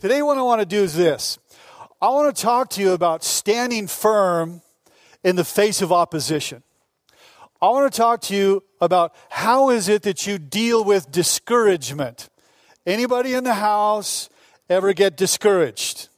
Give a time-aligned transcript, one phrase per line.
[0.00, 1.38] Today, what I want to do is this
[2.00, 4.62] I want to talk to you about standing firm
[5.24, 6.62] in the face of opposition.
[7.60, 12.28] I want to talk to you about how is it that you deal with discouragement.
[12.86, 14.28] Anybody in the house
[14.70, 16.08] ever get discouraged?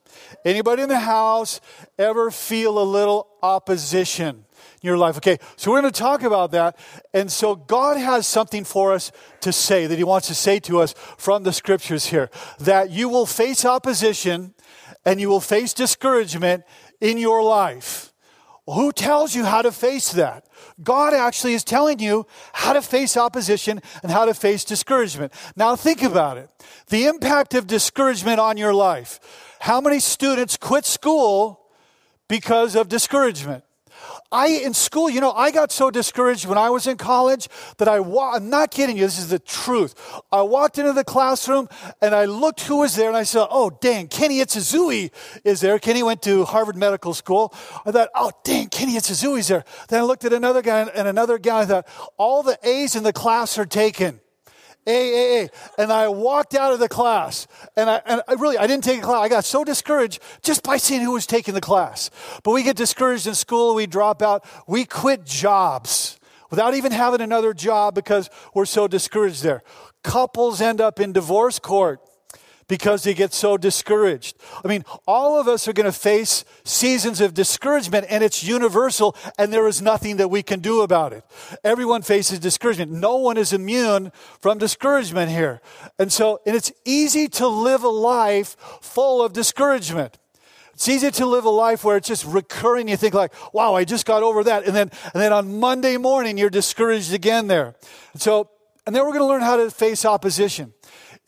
[0.45, 1.63] Anybody in the house
[1.99, 4.45] ever feel a little opposition?
[4.83, 5.17] In your life.
[5.17, 6.79] Okay, so we're going to talk about that.
[7.13, 10.81] And so God has something for us to say that He wants to say to
[10.81, 14.55] us from the scriptures here that you will face opposition
[15.05, 16.65] and you will face discouragement
[17.01, 18.13] in your life.
[18.67, 20.47] Who tells you how to face that?
[20.83, 25.33] God actually is telling you how to face opposition and how to face discouragement.
[25.57, 26.49] Now, think about it
[26.89, 29.19] the impact of discouragement on your life.
[29.61, 31.61] How many students quit school
[32.29, 33.65] because of discouragement?
[34.33, 37.49] I, in school, you know, I got so discouraged when I was in college
[37.79, 39.95] that I, wa- I'm not kidding you, this is the truth.
[40.31, 41.69] I walked into the classroom
[42.01, 45.11] and I looked who was there and I said, oh, dang, Kenny Itzazui
[45.43, 45.79] is there.
[45.81, 47.53] Kenny went to Harvard Medical School.
[47.85, 49.65] I thought, oh, dang, Kenny Itzazui's there.
[49.89, 51.63] Then I looked at another guy and another guy.
[51.63, 54.20] I thought, all the A's in the class are taken.
[54.91, 55.51] A, A, A.
[55.79, 57.47] And I walked out of the class.
[57.77, 59.21] And I, and I really, I didn't take a class.
[59.23, 62.11] I got so discouraged just by seeing who was taking the class.
[62.43, 66.19] But we get discouraged in school, we drop out, we quit jobs
[66.51, 69.63] without even having another job because we're so discouraged there.
[70.03, 72.01] Couples end up in divorce court
[72.71, 74.39] because they get so discouraged.
[74.65, 79.17] I mean, all of us are going to face seasons of discouragement, and it's universal,
[79.37, 81.25] and there is nothing that we can do about it.
[81.65, 82.93] Everyone faces discouragement.
[82.93, 85.61] No one is immune from discouragement here.
[85.99, 90.19] And so, and it's easy to live a life full of discouragement.
[90.73, 92.87] It's easy to live a life where it's just recurring.
[92.87, 94.65] You think like, wow, I just got over that.
[94.65, 97.75] And then, and then on Monday morning, you're discouraged again there.
[98.13, 98.49] And so,
[98.87, 100.73] and then we're going to learn how to face opposition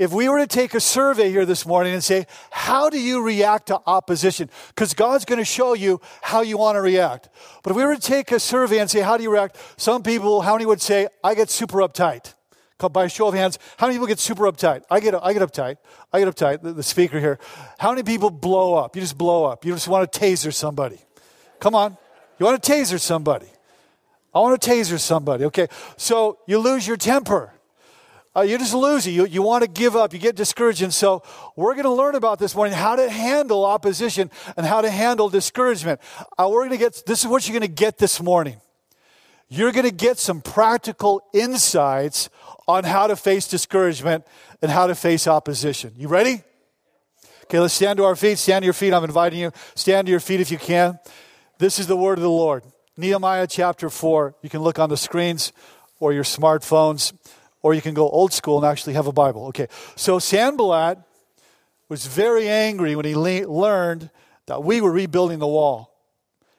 [0.03, 3.23] if we were to take a survey here this morning and say, How do you
[3.23, 4.51] react to opposition?
[4.69, 7.29] Because God's going to show you how you want to react.
[7.63, 9.57] But if we were to take a survey and say, How do you react?
[9.77, 12.35] Some people, how many would say, I get super uptight?
[12.91, 14.83] By a show of hands, how many people get super uptight?
[14.91, 15.77] I get, I get uptight.
[16.13, 17.39] I get uptight, the, the speaker here.
[17.79, 18.97] How many people blow up?
[18.97, 19.65] You just blow up.
[19.65, 20.99] You just want to taser somebody.
[21.61, 21.97] Come on.
[22.41, 23.47] You want to taser somebody.
[24.35, 25.45] I want to taser somebody.
[25.45, 25.69] Okay.
[25.97, 27.53] So you lose your temper
[28.35, 29.11] uh, you just lose it.
[29.11, 30.15] You, you want to give up.
[30.15, 30.83] You get discouraged.
[30.83, 31.23] And so
[31.55, 35.29] we're going to learn about this morning how to handle opposition and how to handle
[35.29, 36.01] discouragement.
[36.39, 38.57] Uh, we're going to get, this is what you're going to get this morning.
[39.49, 42.31] You're going to get some practical insights
[42.67, 44.25] on how to face discouragement
[44.63, 45.93] and how to face opposition.
[45.99, 46.43] You ready?
[47.45, 48.39] Okay, let's stand to our feet.
[48.39, 48.95] Stand to your feet.
[48.95, 49.53] I'm inviting you.
[49.75, 50.99] Stand to your feet if you can.
[51.59, 52.65] This is the word of the Lord.
[52.97, 54.37] Nehemiah chapter 4.
[54.41, 55.53] You can look on the screens
[56.01, 57.13] or your smartphones
[57.63, 59.47] or you can go old school and actually have a Bible.
[59.47, 60.99] Okay, so Sanballat
[61.89, 64.11] was very angry when he le- learned
[64.47, 65.95] that we were rebuilding the wall.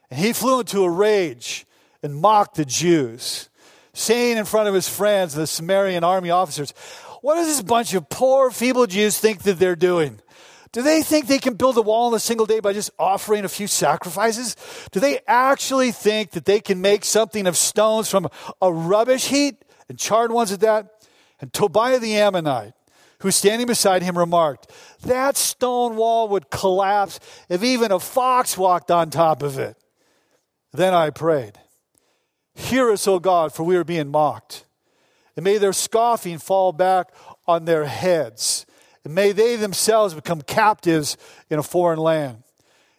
[0.09, 1.66] And he flew into a rage
[2.02, 3.50] and mocked the Jews,
[3.94, 6.74] saying in front of his friends, the Samaritan army officers,
[7.22, 10.19] What does this bunch of poor, feeble Jews think that they're doing?
[10.74, 13.46] Do they think they can build a wall in a single day by just offering
[13.46, 14.56] a few sacrifices?
[14.92, 18.28] Do they actually think that they can make something of stones from
[18.59, 20.93] a rubbish heap and charred ones at that?
[21.44, 22.72] And Tobiah the Ammonite,
[23.20, 24.72] who was standing beside him, remarked,
[25.02, 29.76] That stone wall would collapse if even a fox walked on top of it.
[30.72, 31.59] Then I prayed,
[32.56, 34.64] Hear us, O God, for we are being mocked.
[35.36, 37.08] And may their scoffing fall back
[37.46, 38.66] on their heads.
[39.04, 41.18] And may they themselves become captives
[41.50, 42.44] in a foreign land.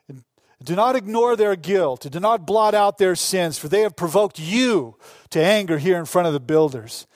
[0.06, 0.22] And
[0.62, 2.05] do not ignore their guilt.
[2.05, 4.97] And do not blot out their sins, for they have provoked you
[5.31, 7.06] to anger here in front of the builders.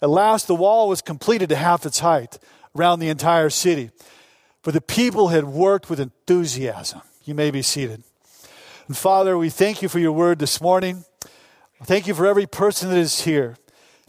[0.00, 2.38] At last, the wall was completed to half its height
[2.76, 3.90] around the entire city.
[4.62, 7.02] For the people had worked with enthusiasm.
[7.24, 8.02] You may be seated.
[8.86, 11.04] And Father, we thank you for your word this morning.
[11.84, 13.56] Thank you for every person that is here.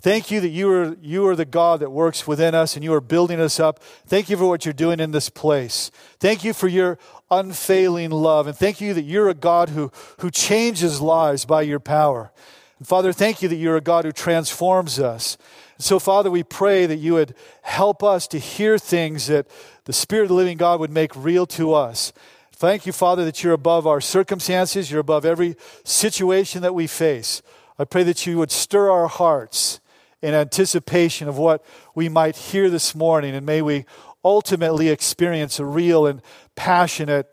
[0.02, 2.94] Thank you that you are, you are the God that works within us and you
[2.94, 3.84] are building us up.
[4.08, 5.92] Thank you for what you're doing in this place.
[6.20, 6.98] Thank you for your
[7.30, 8.48] unfailing love.
[8.48, 12.32] And thank you that you're a God who, who changes lives by your power.
[12.78, 15.38] And Father, thank you that you're a God who transforms us.
[15.82, 19.48] So, Father, we pray that you would help us to hear things that
[19.86, 22.12] the Spirit of the living God would make real to us.
[22.52, 25.56] Thank you, Father, that you're above our circumstances, you're above every
[25.86, 27.42] situation that we face.
[27.78, 29.80] I pray that you would stir our hearts
[30.22, 31.64] in anticipation of what
[31.96, 33.86] we might hear this morning, and may we
[34.26, 36.22] ultimately experience a real and
[36.58, 37.28] passionate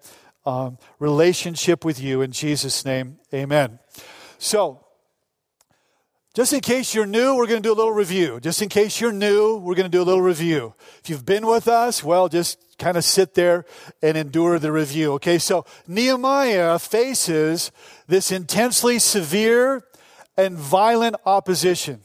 [0.45, 2.23] um, relationship with you.
[2.23, 3.81] In Jesus' name, amen.
[4.39, 4.86] So,
[6.37, 8.39] just in case you're new, we're going to do a little review.
[8.41, 10.75] Just in case you're new, we're going to do a little review.
[11.03, 13.65] If you've been with us, well, just kind of sit there
[14.03, 15.15] and endure the review.
[15.15, 17.73] Okay, so Nehemiah faces
[18.07, 19.83] this intensely severe
[20.37, 22.03] and violent opposition.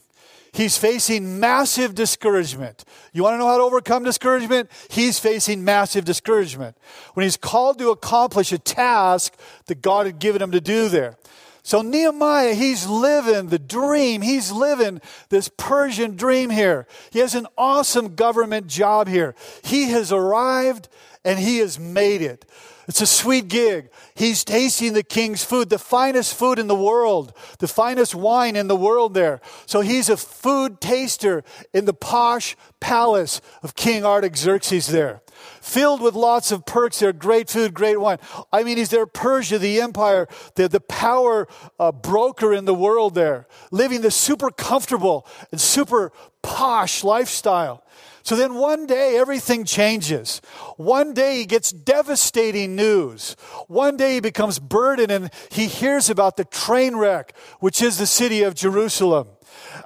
[0.54, 2.86] He's facing massive discouragement.
[3.12, 4.70] You want to know how to overcome discouragement?
[4.88, 6.78] He's facing massive discouragement
[7.12, 9.34] when he's called to accomplish a task
[9.66, 11.18] that God had given him to do there.
[11.62, 14.20] So Nehemiah, he's living the dream.
[14.22, 16.86] He's living this Persian dream here.
[17.10, 19.34] He has an awesome government job here.
[19.62, 20.88] He has arrived
[21.24, 22.44] and he has made it.
[22.88, 23.90] It's a sweet gig.
[24.14, 28.66] He's tasting the king's food, the finest food in the world, the finest wine in
[28.66, 29.40] the world there.
[29.66, 35.22] So he's a food taster in the posh palace of King Artaxerxes there.
[35.62, 38.18] Filled with lots of perks there, great food, great wine.
[38.52, 40.26] I mean, he's there, Persia, the empire,
[40.56, 41.46] the, the power
[41.78, 46.12] uh, broker in the world there, living the super comfortable and super
[46.42, 47.84] posh lifestyle.
[48.24, 50.40] So then one day everything changes.
[50.76, 53.36] One day he gets devastating news.
[53.68, 58.06] One day he becomes burdened and he hears about the train wreck, which is the
[58.06, 59.28] city of Jerusalem,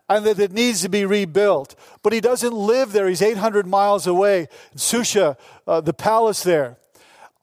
[0.09, 1.75] and that it needs to be rebuilt.
[2.03, 3.09] But he doesn't live there.
[3.09, 5.37] He's 800 miles away in Susha,
[5.67, 6.79] uh, the palace there.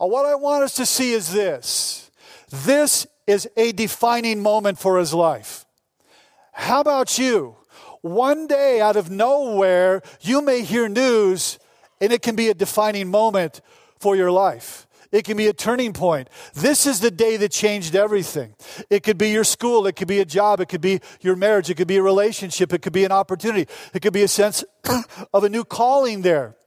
[0.01, 2.12] Uh, what I want us to see is this.
[2.50, 5.65] This is a defining moment for his life.
[6.51, 7.57] How about you?
[8.03, 11.57] one day out of nowhere, you may hear news
[12.01, 13.62] and it can be a defining moment
[13.97, 14.86] for your life.
[15.13, 16.27] It can be a turning point.
[16.56, 18.56] This is the day that changed everything.
[18.89, 19.86] It could be your school.
[19.86, 20.60] It could be a job.
[20.60, 21.69] It could be your marriage.
[21.69, 22.74] It could be a relationship.
[22.74, 23.71] It could be an opportunity.
[23.94, 24.63] It could be a sense
[25.33, 26.57] of a new calling there.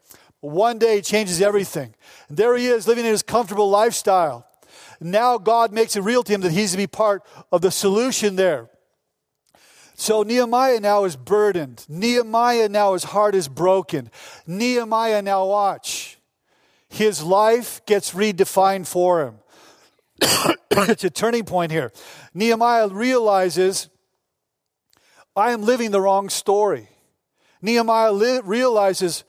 [0.41, 1.97] One day changes everything.
[2.31, 4.47] There he is living in his comfortable lifestyle.
[5.01, 8.37] Now God makes it real to him that he's to be part of the solution
[8.37, 8.71] there.
[9.97, 11.85] So Nehemiah now is burdened.
[11.89, 14.11] Nehemiah now, his heart is broken.
[14.47, 16.16] Nehemiah now, watch.
[16.97, 19.35] His life gets redefined for him.
[20.71, 21.93] it's a turning point here.
[22.33, 23.91] Nehemiah realizes,
[25.37, 26.89] I am living the wrong story.
[27.61, 29.25] Nehemiah li- realizes,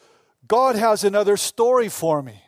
[0.48, 2.42] God has another story for me.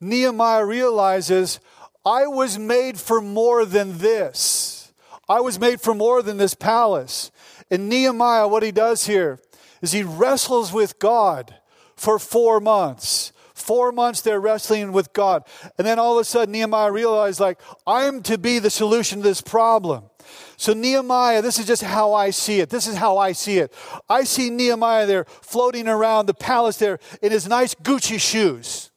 [0.00, 1.60] Nehemiah realizes,
[2.06, 4.94] I was made for more than this.
[5.28, 7.30] I was made for more than this palace.
[7.70, 9.40] And Nehemiah, what he does here
[9.82, 11.54] is he wrestles with God
[11.96, 13.33] for four months.
[13.64, 15.42] Four months they're wrestling with God.
[15.78, 19.24] And then all of a sudden, Nehemiah realized, like, I'm to be the solution to
[19.24, 20.04] this problem.
[20.58, 22.68] So, Nehemiah, this is just how I see it.
[22.68, 23.72] This is how I see it.
[24.06, 28.90] I see Nehemiah there floating around the palace there in his nice Gucci shoes.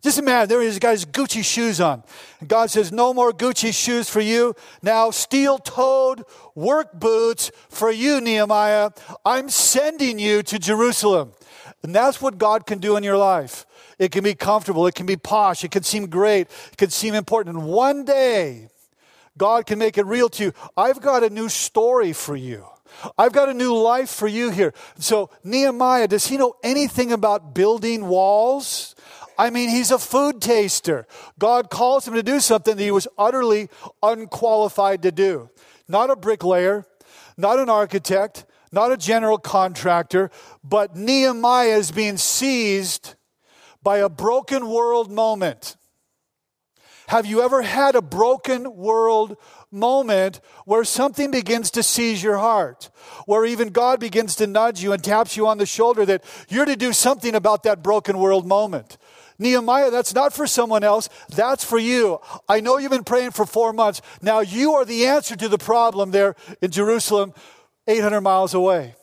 [0.00, 2.04] Just imagine, there he's got his Gucci shoes on.
[2.38, 4.54] And God says, No more Gucci shoes for you.
[4.80, 6.22] Now, steel toed
[6.54, 8.90] work boots for you, Nehemiah.
[9.24, 11.32] I'm sending you to Jerusalem.
[11.82, 13.66] And that's what God can do in your life.
[13.98, 17.14] It can be comfortable, it can be posh, it can seem great, it can seem
[17.14, 17.56] important.
[17.56, 18.68] And one day,
[19.36, 20.52] God can make it real to you.
[20.76, 22.66] I've got a new story for you.
[23.18, 24.72] I've got a new life for you here.
[24.98, 28.94] So, Nehemiah, does he know anything about building walls?
[29.36, 31.06] I mean, he's a food taster.
[31.38, 33.68] God calls him to do something that he was utterly
[34.02, 35.50] unqualified to do.
[35.88, 36.86] Not a bricklayer,
[37.36, 40.30] not an architect, not a general contractor,
[40.62, 43.13] but Nehemiah is being seized
[43.84, 45.76] by a broken world moment.
[47.08, 49.36] Have you ever had a broken world
[49.70, 52.88] moment where something begins to seize your heart?
[53.26, 56.64] Where even God begins to nudge you and taps you on the shoulder that you're
[56.64, 58.96] to do something about that broken world moment.
[59.38, 61.10] Nehemiah, that's not for someone else.
[61.28, 62.20] That's for you.
[62.48, 64.00] I know you've been praying for four months.
[64.22, 67.34] Now you are the answer to the problem there in Jerusalem,
[67.86, 68.94] 800 miles away.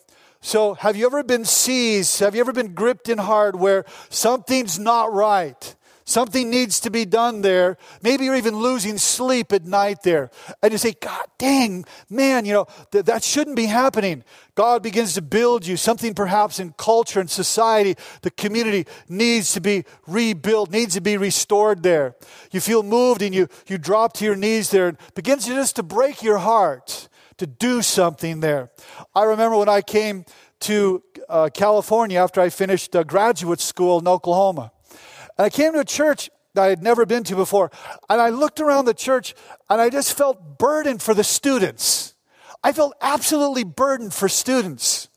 [0.44, 2.18] So, have you ever been seized?
[2.18, 5.76] Have you ever been gripped in hard where something's not right?
[6.04, 7.78] Something needs to be done there.
[8.02, 10.32] Maybe you're even losing sleep at night there.
[10.60, 14.24] And you say, God dang, man, you know, th- that shouldn't be happening.
[14.56, 15.76] God begins to build you.
[15.76, 21.16] Something perhaps in culture and society, the community needs to be rebuilt, needs to be
[21.16, 22.16] restored there.
[22.50, 25.84] You feel moved and you, you drop to your knees there and begins just to
[25.84, 27.08] break your heart
[27.42, 28.70] to do something there.
[29.16, 30.24] I remember when I came
[30.60, 34.70] to uh, California after I finished uh, graduate school in Oklahoma.
[35.36, 37.72] And I came to a church that I had never been to before.
[38.08, 39.34] And I looked around the church
[39.68, 42.14] and I just felt burdened for the students.
[42.62, 45.08] I felt absolutely burdened for students.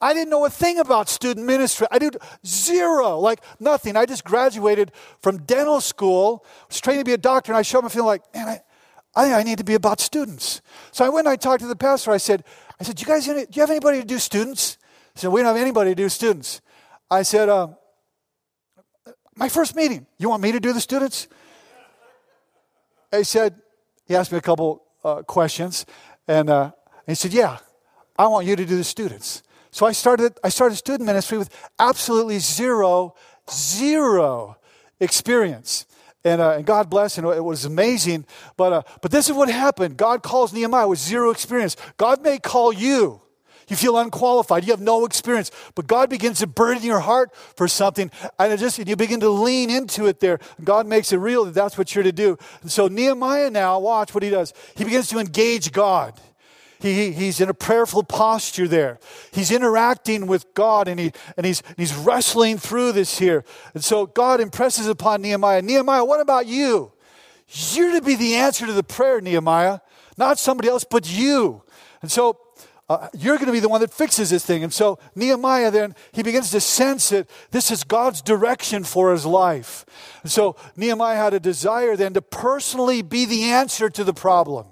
[0.00, 1.86] I didn't know a thing about student ministry.
[1.90, 3.94] I did zero, like nothing.
[3.94, 7.84] I just graduated from dental school, was trained to be a doctor, and I showed
[7.84, 8.60] up feeling like, man, I,
[9.18, 10.62] I think I need to be about students.
[10.92, 12.12] So I went and I talked to the pastor.
[12.12, 12.44] I said,
[12.78, 14.78] I said, do you guys, do you have anybody to do students?
[15.12, 16.60] He said, we don't have anybody to do students.
[17.10, 17.74] I said, um,
[19.34, 20.06] My first meeting.
[20.18, 21.26] You want me to do the students?
[23.10, 23.56] He said,
[24.06, 25.84] he asked me a couple uh, questions,
[26.28, 26.70] and, uh,
[27.04, 27.58] he said, Yeah,
[28.16, 29.42] I want you to do the students.
[29.72, 33.16] So I started, I started student ministry with absolutely zero,
[33.50, 34.58] zero
[35.00, 35.86] experience.
[36.28, 38.26] And, uh, and God bless, and it was amazing.
[38.56, 41.76] But, uh, but this is what happened God calls Nehemiah with zero experience.
[41.96, 43.22] God may call you
[43.68, 44.64] you feel unqualified.
[44.64, 45.50] You have no experience.
[45.74, 49.28] But God begins to burden your heart for something, and it just you begin to
[49.28, 50.38] lean into it there.
[50.64, 52.38] God makes it real that that's what you're to do.
[52.62, 54.54] And so Nehemiah now, watch what he does.
[54.74, 56.18] He begins to engage God.
[56.80, 59.00] He, he's in a prayerful posture there.
[59.32, 63.44] He's interacting with God and, he, and he's, he's wrestling through this here.
[63.74, 66.92] And so God impresses upon Nehemiah Nehemiah, what about you?
[67.48, 69.80] You're to be the answer to the prayer, Nehemiah,
[70.16, 71.62] not somebody else, but you.
[72.02, 72.38] And so
[72.88, 74.62] uh, you're going to be the one that fixes this thing.
[74.62, 79.26] And so Nehemiah then, he begins to sense that this is God's direction for his
[79.26, 79.84] life.
[80.22, 84.66] And so Nehemiah had a desire then to personally be the answer to the problem.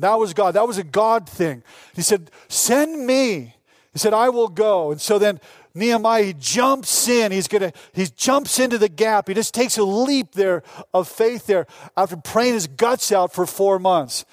[0.00, 0.54] That was God.
[0.54, 1.62] That was a God thing.
[1.94, 3.54] He said, Send me.
[3.92, 4.92] He said, I will go.
[4.92, 5.40] And so then
[5.74, 7.32] Nehemiah, he jumps in.
[7.32, 9.28] He's gonna, he jumps into the gap.
[9.28, 11.66] He just takes a leap there of faith there
[11.96, 14.24] after praying his guts out for four months.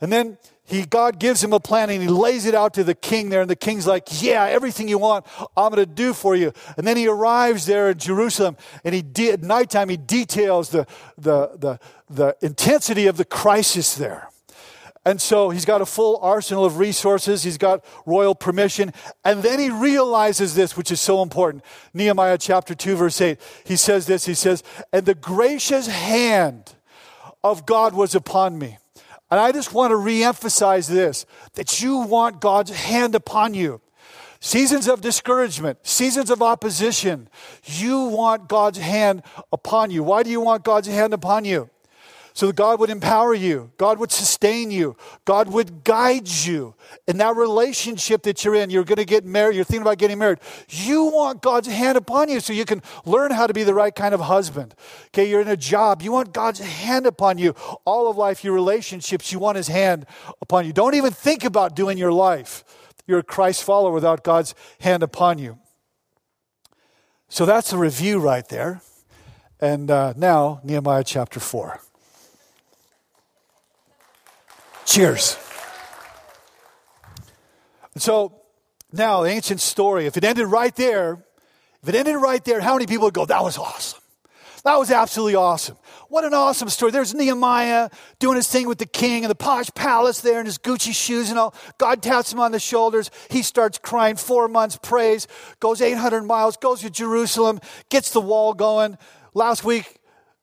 [0.00, 2.94] And then he God gives him a plan and he lays it out to the
[2.94, 5.24] king there, and the king's like, "Yeah, everything you want,
[5.56, 9.30] I'm to do for you." And then he arrives there in Jerusalem, and he de-
[9.30, 11.78] at nighttime he details the the the
[12.10, 14.28] the intensity of the crisis there.
[15.06, 17.42] And so he's got a full arsenal of resources.
[17.42, 18.92] He's got royal permission.
[19.24, 21.64] And then he realizes this, which is so important.
[21.94, 23.40] Nehemiah chapter 2, verse 8.
[23.64, 26.74] He says this He says, And the gracious hand
[27.42, 28.76] of God was upon me
[29.30, 33.80] and I just want to reemphasize this that you want God's hand upon you.
[34.38, 37.28] Seasons of discouragement, seasons of opposition,
[37.64, 40.04] you want God's hand upon you.
[40.04, 41.70] Why do you want God's hand upon you?
[42.36, 46.74] So that God would empower you, God would sustain you, God would guide you
[47.08, 48.68] in that relationship that you're in.
[48.68, 50.40] You're going to get married, you're thinking about getting married.
[50.68, 53.94] You want God's hand upon you so you can learn how to be the right
[53.94, 54.74] kind of husband.
[55.06, 57.54] Okay, you're in a job, you want God's hand upon you.
[57.86, 60.04] All of life, your relationships, you want His hand
[60.42, 60.74] upon you.
[60.74, 62.64] Don't even think about doing your life.
[63.06, 65.58] You're a Christ follower without God's hand upon you.
[67.30, 68.82] So that's a review right there.
[69.58, 71.80] And uh, now, Nehemiah chapter 4.
[74.86, 75.36] Cheers.
[77.96, 78.40] So
[78.92, 81.24] now, the ancient story, if it ended right there,
[81.82, 84.00] if it ended right there, how many people would go, that was awesome?
[84.64, 85.76] That was absolutely awesome.
[86.08, 86.90] What an awesome story.
[86.90, 87.88] There's Nehemiah
[88.18, 91.30] doing his thing with the king and the posh palace there in his Gucci shoes
[91.30, 91.54] and all.
[91.78, 93.10] God taps him on the shoulders.
[93.30, 95.28] He starts crying, four months, prays,
[95.60, 98.98] goes 800 miles, goes to Jerusalem, gets the wall going.
[99.34, 100.00] Last week,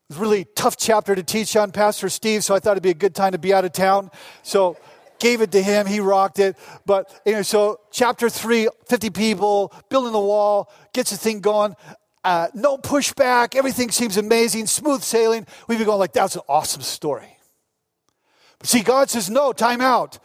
[0.10, 2.90] was a really tough chapter to teach on, Pastor Steve, so I thought it'd be
[2.90, 4.12] a good time to be out of town.
[4.44, 4.78] So
[5.20, 5.88] gave it to him.
[5.88, 6.58] He rocked it.
[6.86, 11.76] But anyway, so chapter three, 50 people, building the wall, gets the thing going.
[12.24, 13.56] Uh, no pushback.
[13.56, 15.46] Everything seems amazing, smooth sailing.
[15.68, 17.38] We've been going like, that's an awesome story.
[18.60, 20.20] But see, God says, no, time out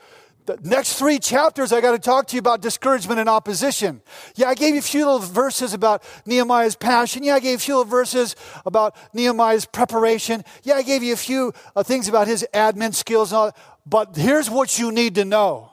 [0.49, 4.00] the next three chapters, I got to talk to you about discouragement and opposition.
[4.35, 7.23] Yeah, I gave you a few little verses about Nehemiah's passion.
[7.23, 10.43] Yeah, I gave you a few little verses about Nehemiah's preparation.
[10.62, 13.31] Yeah, I gave you a few uh, things about his admin skills.
[13.31, 15.73] And all, but here's what you need to know.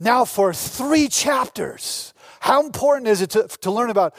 [0.00, 4.14] Now, for three chapters, how important is it to, to learn about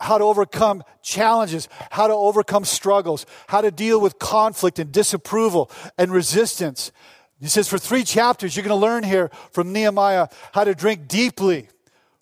[0.00, 5.70] how to overcome challenges, how to overcome struggles, how to deal with conflict and disapproval
[5.96, 6.90] and resistance?
[7.40, 11.08] He says, for three chapters, you're going to learn here from Nehemiah how to drink
[11.08, 11.68] deeply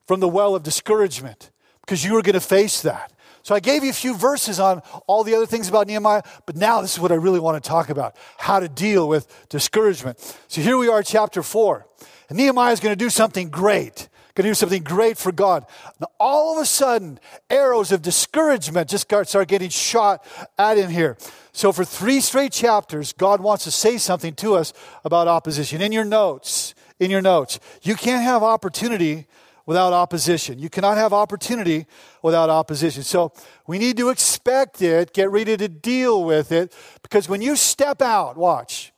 [0.07, 3.13] from the well of discouragement because you are going to face that.
[3.43, 6.57] So I gave you a few verses on all the other things about Nehemiah, but
[6.57, 10.19] now this is what I really want to talk about how to deal with discouragement.
[10.49, 11.87] So here we are, chapter four.
[12.29, 14.09] And Nehemiah is going to do something great,
[14.39, 15.67] going to do something great for God.
[16.01, 17.19] Now, all of a sudden,
[17.51, 20.25] arrows of discouragement just start getting shot
[20.57, 21.17] at him here.
[21.51, 24.73] So, for three straight chapters, God wants to say something to us
[25.05, 25.83] about opposition.
[25.83, 29.27] In your notes, in your notes, you can't have opportunity
[29.67, 30.61] without opposition.
[30.61, 31.87] You cannot have opportunity
[32.23, 33.03] without opposition.
[33.03, 33.33] So,
[33.67, 38.01] we need to expect it, get ready to deal with it, because when you step
[38.01, 38.93] out, watch,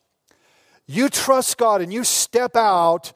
[0.86, 3.14] you trust God and you step out,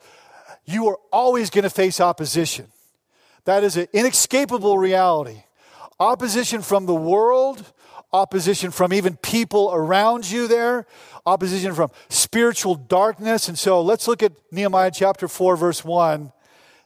[0.65, 2.67] you are always going to face opposition.
[3.45, 5.43] That is an inescapable reality.
[5.99, 7.71] Opposition from the world,
[8.11, 10.87] opposition from even people around you there,
[11.25, 13.47] opposition from spiritual darkness.
[13.47, 16.31] And so let's look at Nehemiah chapter 4, verse 1.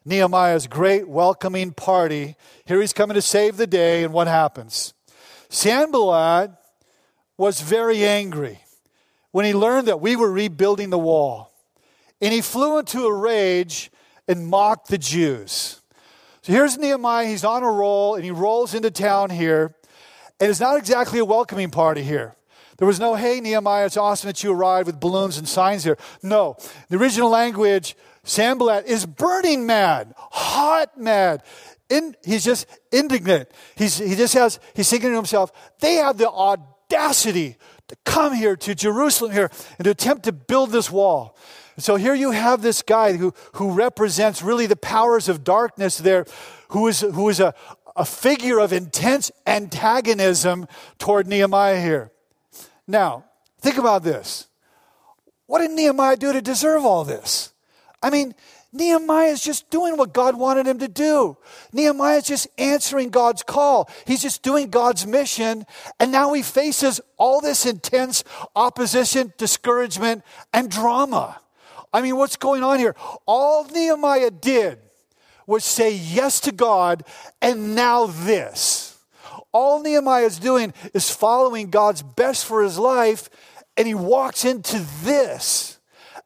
[0.05, 2.35] Nehemiah's great welcoming party.
[2.65, 4.93] Here he's coming to save the day, and what happens?
[5.49, 6.51] Sanballat
[7.37, 8.59] was very angry
[9.31, 11.48] when he learned that we were rebuilding the wall.
[12.21, 13.91] And he flew into a rage
[14.27, 15.81] and mocked the Jews.
[16.41, 17.27] So here's Nehemiah.
[17.27, 19.75] He's on a roll and he rolls into town here.
[20.39, 22.35] And it's not exactly a welcoming party here.
[22.77, 25.97] There was no, hey, Nehemiah, it's awesome that you arrived with balloons and signs here.
[26.23, 26.55] No.
[26.87, 31.43] The original language, Sanballat, is burning mad, hot mad.
[31.89, 33.49] In, he's just indignant.
[33.75, 37.57] He's, he just has, he's thinking to himself, they have the audacity
[37.89, 41.37] to come here to Jerusalem here and to attempt to build this wall.
[41.79, 46.25] So here you have this guy who, who represents really the powers of darkness there,
[46.69, 47.53] who is, who is a,
[47.95, 50.67] a figure of intense antagonism
[50.97, 52.11] toward Nehemiah here.
[52.87, 53.25] Now,
[53.59, 54.47] think about this.
[55.45, 57.53] What did Nehemiah do to deserve all this?
[58.01, 58.35] I mean,
[58.71, 61.37] Nehemiah is just doing what God wanted him to do.
[61.73, 63.89] Nehemiah is just answering God's call.
[64.05, 65.65] He's just doing God's mission.
[65.99, 68.23] And now he faces all this intense
[68.55, 71.41] opposition, discouragement, and drama.
[71.91, 72.95] I mean, what's going on here?
[73.25, 74.79] All Nehemiah did
[75.47, 77.03] was say yes to God,
[77.41, 78.97] and now this.
[79.51, 83.29] All Nehemiah is doing is following God's best for his life,
[83.75, 85.79] and he walks into this.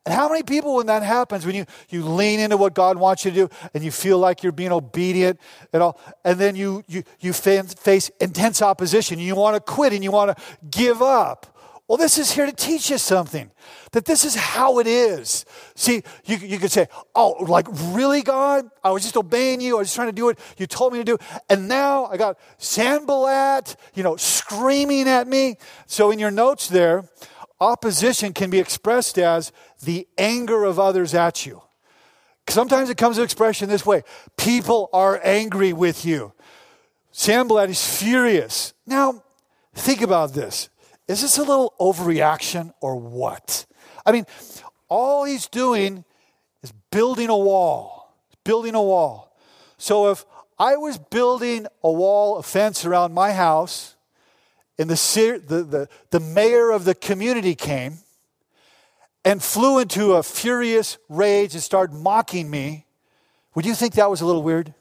[0.05, 3.23] And how many people, when that happens, when you, you lean into what God wants
[3.23, 5.39] you to do and you feel like you're being obedient
[5.71, 10.03] and all, and then you, you, you face intense opposition, you want to quit and
[10.03, 11.52] you want to give up.
[11.87, 13.51] Well, this is here to teach you something
[13.91, 15.45] that this is how it is.
[15.75, 18.69] See, you, you could say, Oh, like, really, God?
[18.83, 19.75] I was just obeying you.
[19.75, 21.17] I was trying to do what you told me to do.
[21.49, 25.57] And now I got Sanballat, you know, screaming at me.
[25.85, 27.03] So in your notes there,
[27.59, 29.51] opposition can be expressed as
[29.83, 31.61] the anger of others at you.
[32.47, 34.03] Sometimes it comes to expression this way
[34.37, 36.33] people are angry with you.
[37.11, 38.73] Sanballat is furious.
[38.85, 39.23] Now,
[39.75, 40.69] think about this.
[41.07, 43.65] Is this a little overreaction or what?
[44.05, 44.25] I mean,
[44.89, 46.05] all he's doing
[46.61, 49.37] is building a wall, building a wall.
[49.77, 50.25] So if
[50.57, 53.95] I was building a wall, a fence around my house,
[54.79, 57.97] and the, the, the, the mayor of the community came
[59.25, 62.85] and flew into a furious rage and started mocking me,
[63.55, 64.73] would you think that was a little weird?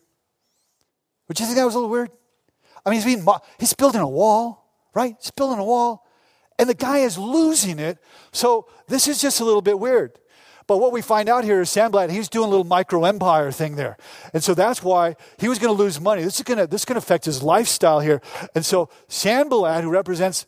[1.29, 2.11] Would you think that was a little weird?
[2.85, 5.15] I mean, he's, being mo- he's building a wall, right?
[5.21, 6.02] He's building a wall,
[6.63, 7.99] and the guy is losing it.
[8.31, 10.17] So this is just a little bit weird.
[10.69, 13.75] But what we find out here is Sanballat, he's doing a little micro empire thing
[13.75, 13.97] there.
[14.33, 16.23] And so that's why he was going to lose money.
[16.23, 18.23] This is going to, this to affect his lifestyle here.
[18.55, 20.45] And so Sanballat, who represents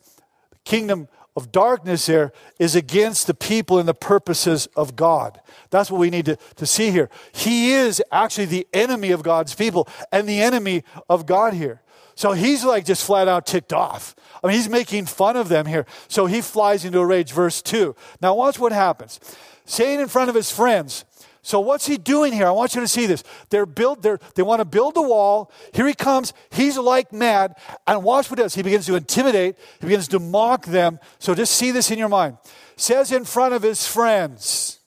[0.51, 5.41] the kingdom of darkness there, is against the people and the purposes of God.
[5.69, 7.09] That's what we need to, to see here.
[7.33, 11.81] He is actually the enemy of God's people and the enemy of God here.
[12.15, 14.15] So he's like just flat out ticked off.
[14.43, 15.85] I mean, he's making fun of them here.
[16.07, 17.31] So he flies into a rage.
[17.31, 17.95] Verse 2.
[18.21, 19.19] Now, watch what happens
[19.65, 21.05] saying in front of his friends.
[21.41, 22.47] So what's he doing here?
[22.47, 23.23] I want you to see this.
[23.49, 25.51] They're build, they're, they want to build the wall.
[25.73, 26.33] Here he comes.
[26.49, 27.55] He's like mad.
[27.85, 28.55] And watch what he does.
[28.55, 29.55] He begins to intimidate.
[29.79, 30.99] He begins to mock them.
[31.19, 32.37] So just see this in your mind.
[32.77, 34.79] Says in front of his friends,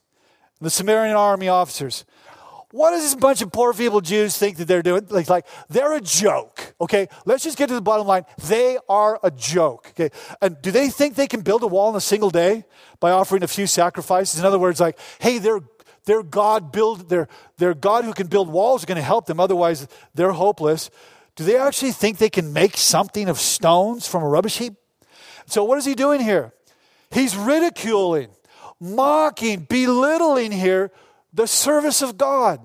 [0.60, 2.04] the Samaritan army officers,
[2.70, 5.06] what does this bunch of poor feeble Jews think that they're doing?
[5.08, 6.74] Like, like they're a joke.
[6.80, 8.24] Okay, let's just get to the bottom line.
[8.46, 9.88] They are a joke.
[9.90, 10.10] Okay,
[10.42, 12.64] and do they think they can build a wall in a single day
[13.00, 14.38] by offering a few sacrifices?
[14.38, 15.60] In other words, like, hey, they're
[16.04, 19.40] their God build their their God who can build walls is going to help them.
[19.40, 20.90] Otherwise, they're hopeless.
[21.36, 24.74] Do they actually think they can make something of stones from a rubbish heap?
[25.46, 26.52] So what is he doing here?
[27.10, 28.28] He's ridiculing,
[28.80, 30.90] mocking, belittling here
[31.32, 32.60] the service of God.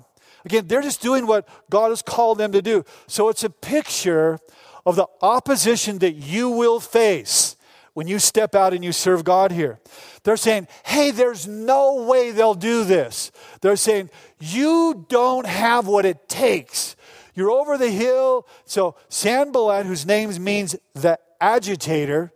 [0.45, 2.83] Again, they're just doing what God has called them to do.
[3.07, 4.39] So it's a picture
[4.85, 7.55] of the opposition that you will face
[7.93, 9.79] when you step out and you serve God here.
[10.23, 13.31] They're saying, hey, there's no way they'll do this.
[13.61, 16.95] They're saying, you don't have what it takes.
[17.35, 18.47] You're over the hill.
[18.65, 22.33] So Sanballat, whose name means the agitator,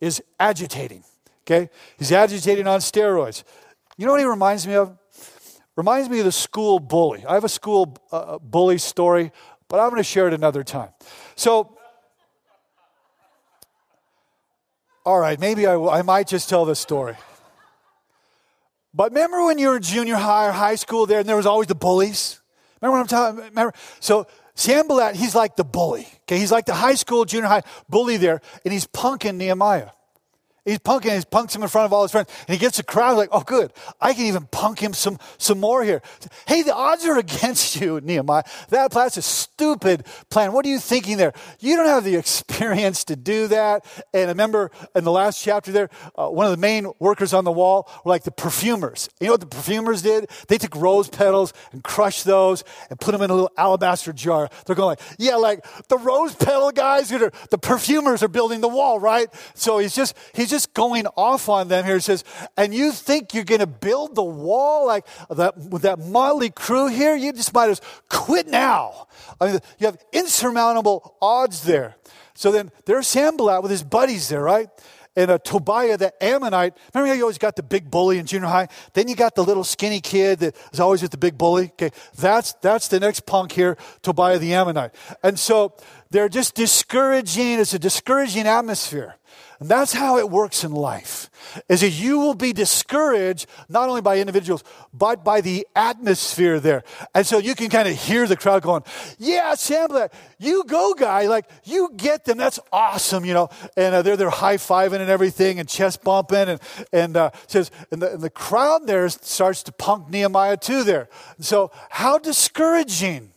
[0.00, 1.02] is agitating.
[1.42, 1.70] Okay?
[1.98, 3.42] He's agitating on steroids.
[3.96, 4.96] You know what he reminds me of?
[5.76, 7.24] Reminds me of the school bully.
[7.26, 9.32] I have a school uh, uh bully story,
[9.68, 10.90] but I'm going to share it another time.
[11.34, 11.76] So,
[15.04, 17.16] all right, maybe I, I might just tell this story.
[18.94, 21.46] But remember when you were in junior high or high school there, and there was
[21.46, 22.40] always the bullies?
[22.80, 23.72] Remember what I'm talking Remember?
[23.98, 26.06] So, Sanballat, he's like the bully.
[26.22, 29.90] Okay, he's like the high school, junior high bully there, and he's punking Nehemiah.
[30.64, 32.82] He's punking, he's punks him in front of all his friends, and he gets a
[32.82, 36.00] crowd like, oh, good, I can even punk him some, some more here.
[36.46, 38.44] Hey, the odds are against you, Nehemiah.
[38.70, 40.52] That plan's a stupid plan.
[40.52, 41.34] What are you thinking there?
[41.60, 43.84] You don't have the experience to do that.
[44.14, 47.44] And I remember in the last chapter there, uh, one of the main workers on
[47.44, 49.10] the wall were like the perfumers.
[49.20, 50.30] You know what the perfumers did?
[50.48, 54.48] They took rose petals and crushed those and put them in a little alabaster jar.
[54.64, 58.68] They're going like, yeah, like the rose petal guys, are, the perfumers are building the
[58.68, 59.28] wall, right?
[59.54, 61.94] So he's just, he's just going off on them here.
[61.94, 62.24] He says,
[62.56, 66.88] and you think you're going to build the wall like that with that motley crew
[66.88, 67.16] here?
[67.16, 69.08] You just might as quit now.
[69.40, 71.96] I mean, you have insurmountable odds there.
[72.34, 74.68] So then there's Sanballat with his buddies there, right?
[75.16, 76.74] and uh, Tobiah the Ammonite.
[76.92, 78.68] Remember how you always got the big bully in junior high?
[78.92, 81.66] Then you got the little skinny kid that is always with the big bully.
[81.72, 84.94] Okay, that's that's the next punk here, Tobiah the Ammonite.
[85.22, 85.74] And so
[86.10, 87.60] they're just discouraging.
[87.60, 89.16] It's a discouraging atmosphere.
[89.60, 91.30] And that's how it works in life.
[91.68, 96.82] Is that you will be discouraged not only by individuals, but by the atmosphere there.
[97.14, 98.82] And so you can kind of hear the crowd going,
[99.18, 99.88] Yeah, Sam,
[100.38, 101.26] you go, guy.
[101.26, 102.38] Like, you get them.
[102.38, 103.48] That's awesome, you know.
[103.76, 106.48] And uh, they're, they're high fiving and everything and chest bumping.
[106.48, 106.60] And,
[106.92, 111.08] and uh, says, and the, and the crowd there starts to punk Nehemiah too there.
[111.40, 113.30] So, how discouraging.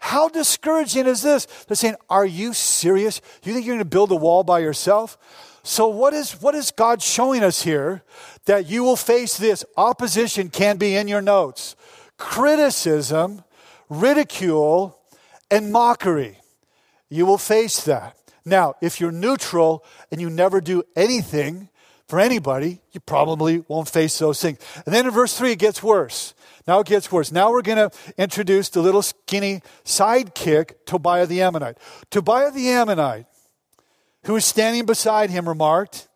[0.00, 1.46] How discouraging is this?
[1.68, 3.20] They're saying, Are you serious?
[3.44, 5.16] You think you're going to build a wall by yourself?
[5.64, 8.02] So, what is, what is God showing us here?
[8.46, 9.64] That you will face this.
[9.76, 11.76] Opposition can be in your notes
[12.18, 13.42] criticism,
[13.88, 14.98] ridicule,
[15.50, 16.38] and mockery.
[17.08, 18.16] You will face that.
[18.44, 21.68] Now, if you're neutral and you never do anything
[22.08, 24.58] for anybody, you probably won't face those things.
[24.84, 26.34] And then in verse 3, it gets worse.
[26.66, 27.32] Now it gets worse.
[27.32, 31.78] Now we're going to introduce the little skinny sidekick, Tobiah the Ammonite.
[32.10, 33.26] Tobiah the Ammonite
[34.24, 36.08] who was standing beside him remarked,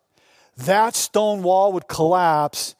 [0.57, 2.75] That stone wall would collapse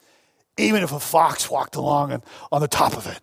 [0.56, 3.20] even if a fox walked along on the top of it.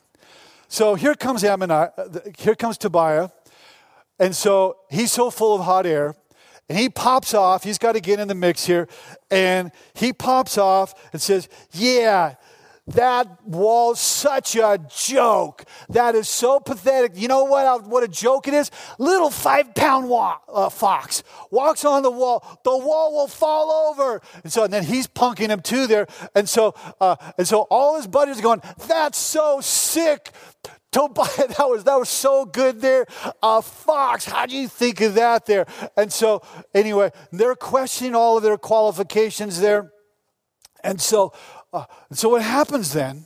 [0.67, 1.91] So here comes Ammonite,
[2.37, 3.29] here comes Tobiah.
[4.17, 6.15] And so he's so full of hot air.
[6.67, 7.63] And he pops off.
[7.63, 8.87] He's got to get in the mix here.
[9.29, 12.35] And he pops off and says, Yeah,
[12.87, 15.63] that wall's such a joke.
[15.89, 17.13] That is so pathetic.
[17.15, 18.69] You know what, what a joke it is?
[18.99, 22.59] Little five pound wa- uh, fox walks on the wall.
[22.63, 24.21] The wall will fall over.
[24.43, 26.05] And so and then he's punking him too there.
[26.35, 30.31] And so, uh, and so all his buddies are going, that's so sick.
[30.91, 33.05] Tobiah, that was that was so good there.
[33.41, 35.65] Uh, Fox, how do you think of that there?
[35.97, 36.41] And so,
[36.73, 39.91] anyway, they're questioning all of their qualifications there.
[40.83, 41.33] And so
[41.75, 43.25] uh, so what happens then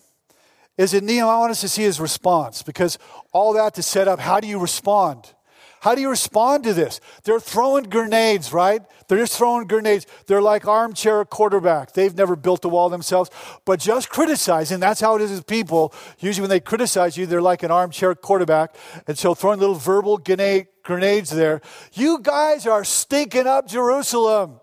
[0.78, 2.98] is that Nehemiah, I want us to see his response because
[3.32, 5.34] all that to set up how do you respond?
[5.82, 7.00] How do you respond to this?
[7.24, 8.82] They're throwing grenades, right?
[9.08, 10.06] They're just throwing grenades.
[10.28, 11.94] They're like armchair quarterback.
[11.94, 13.30] They've never built a wall themselves,
[13.66, 14.82] but just criticizing.
[14.82, 15.94] That's how it is with people.
[16.20, 18.76] Usually, when they criticize you, they're like an armchair quarterback.
[19.08, 21.62] And so, throwing little verbal grenade, grenades there.
[21.94, 24.60] You guys are stinking up Jerusalem.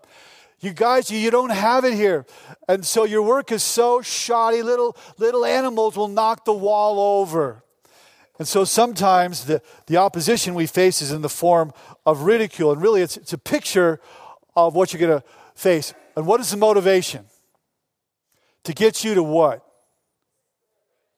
[0.59, 2.25] You guys, you don't have it here.
[2.67, 7.63] And so your work is so shoddy, little, little animals will knock the wall over.
[8.39, 11.73] And so sometimes the, the opposition we face is in the form
[12.05, 12.71] of ridicule.
[12.71, 13.99] And really, it's, it's a picture
[14.55, 15.93] of what you're going to face.
[16.15, 17.25] And what is the motivation?
[18.63, 19.63] To get you to what?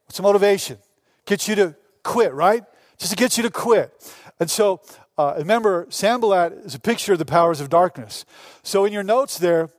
[0.05, 0.77] What's the motivation?
[1.25, 2.63] Get you to quit, right?
[2.97, 3.93] Just to get you to quit.
[4.39, 4.81] And so
[5.19, 8.23] uh, remember, Sanballat is a picture of the powers of darkness.
[8.63, 9.69] So in your notes there,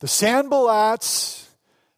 [0.00, 1.46] the Sanballats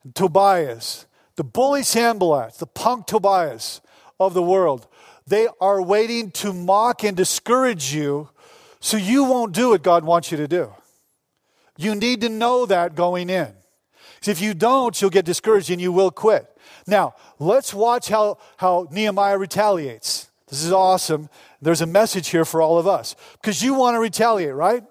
[0.05, 3.81] and Tobiahs, the bully Sanballats, the punk Tobiahs
[4.21, 4.87] of the world,
[5.27, 8.29] they are waiting to mock and discourage you
[8.81, 10.71] so you won't do what God wants you to do.
[11.79, 13.51] You need to know that going in.
[14.17, 16.47] Because if you don't, you'll get discouraged and you will quit.
[16.87, 20.31] Now, let's watch how, how Nehemiah retaliates.
[20.49, 21.31] This is awesome.
[21.65, 24.85] There's a message here for all of us because you want to retaliate, right?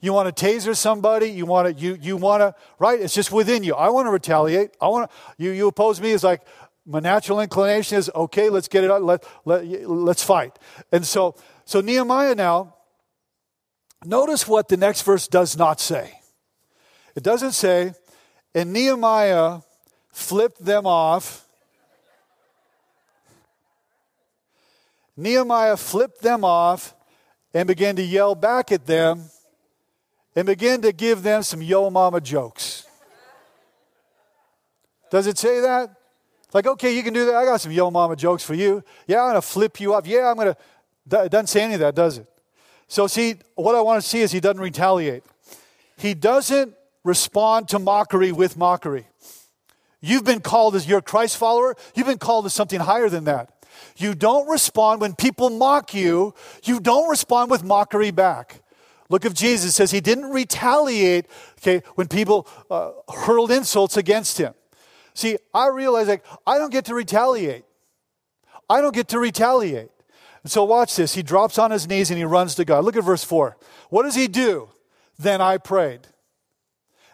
[0.00, 1.30] You want to taser somebody.
[1.30, 3.00] You want to, you, you want to, right?
[3.00, 3.74] It's just within you.
[3.74, 4.70] I want to retaliate.
[4.80, 6.12] I want to, you, you oppose me.
[6.12, 6.42] It's like
[6.86, 9.02] my natural inclination is, okay, let's get it out.
[9.02, 10.58] Let, let, let's fight.
[10.92, 12.74] And so, so Nehemiah now,
[14.04, 16.20] notice what the next verse does not say.
[17.14, 17.94] It doesn't say,
[18.54, 19.60] and Nehemiah
[20.12, 21.47] flipped them off
[25.18, 26.94] Nehemiah flipped them off
[27.52, 29.24] and began to yell back at them
[30.36, 32.86] and began to give them some yo mama jokes.
[35.10, 35.90] Does it say that?
[36.54, 37.34] Like, okay, you can do that.
[37.34, 38.84] I got some yo mama jokes for you.
[39.08, 40.06] Yeah, I'm going to flip you off.
[40.06, 41.24] Yeah, I'm going to.
[41.24, 42.26] It doesn't say any of that, does it?
[42.86, 45.24] So, see, what I want to see is he doesn't retaliate.
[45.96, 49.08] He doesn't respond to mockery with mockery.
[50.00, 53.24] You've been called as you're a Christ follower, you've been called to something higher than
[53.24, 53.57] that.
[53.96, 58.62] You don't respond when people mock you, you don't respond with mockery back.
[59.10, 61.26] Look at Jesus says he didn't retaliate
[61.60, 64.54] okay when people uh, hurled insults against him.
[65.14, 67.64] See, I realize like I don't get to retaliate.
[68.68, 69.90] I don't get to retaliate.
[70.42, 71.14] And so watch this.
[71.14, 72.84] He drops on his knees and he runs to God.
[72.84, 73.56] Look at verse 4.
[73.90, 74.68] What does he do?
[75.18, 76.06] Then I prayed.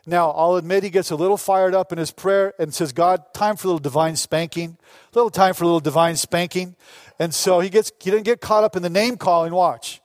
[0.07, 3.33] Now, I'll admit he gets a little fired up in his prayer and says, God,
[3.33, 4.77] time for a little divine spanking.
[5.13, 6.77] A little time for a little divine spanking.
[7.19, 9.53] And so he gets he doesn't get caught up in the name calling.
[9.53, 10.03] Watch.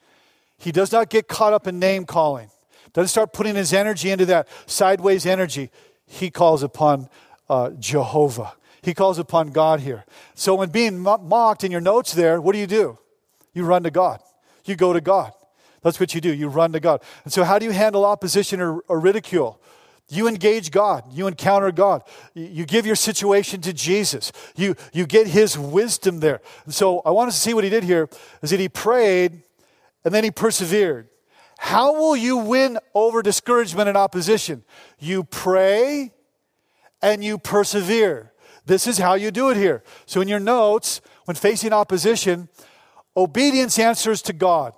[0.57, 2.49] He does not get caught up in name calling.
[2.93, 5.69] Doesn't start putting his energy into that sideways energy.
[6.05, 7.09] He calls upon
[7.49, 8.53] uh, Jehovah.
[8.81, 10.05] He calls upon God here.
[10.33, 12.97] So when being mocked in your notes there, what do you do?
[13.53, 14.21] You run to God.
[14.65, 15.33] You go to God.
[15.81, 16.33] That's what you do.
[16.33, 17.01] You run to God.
[17.23, 19.61] And so, how do you handle opposition or, or ridicule?
[20.09, 21.05] You engage God.
[21.11, 22.03] You encounter God.
[22.33, 24.31] You give your situation to Jesus.
[24.55, 26.41] You, you get his wisdom there.
[26.67, 28.09] So I want us to see what he did here
[28.41, 29.43] is that he prayed
[30.03, 31.07] and then he persevered.
[31.59, 34.63] How will you win over discouragement and opposition?
[34.97, 36.11] You pray
[37.01, 38.33] and you persevere.
[38.65, 39.83] This is how you do it here.
[40.05, 42.49] So in your notes, when facing opposition,
[43.15, 44.73] obedience answers to God.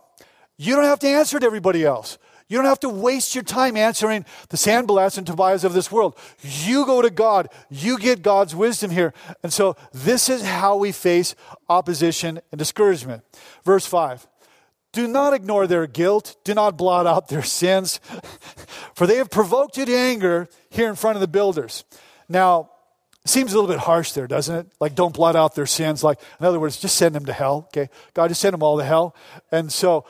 [0.58, 2.18] You don't have to answer to everybody else.
[2.52, 6.18] You don't have to waste your time answering the Sanballats and Tobiahs of this world.
[6.42, 7.48] You go to God.
[7.70, 9.14] You get God's wisdom here.
[9.42, 11.34] And so this is how we face
[11.70, 13.24] opposition and discouragement.
[13.64, 14.28] Verse 5.
[14.92, 16.36] Do not ignore their guilt.
[16.44, 18.02] Do not blot out their sins,
[18.96, 21.86] for they have provoked you to anger here in front of the builders.
[22.28, 22.70] Now,
[23.26, 24.68] seems a little bit harsh there, doesn't it?
[24.82, 26.04] Like, don't blot out their sins.
[26.04, 27.70] Like, in other words, just send them to hell.
[27.70, 29.16] Okay, God, just send them all to hell.
[29.54, 30.04] And so